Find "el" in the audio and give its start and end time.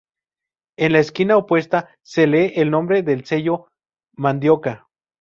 2.59-2.71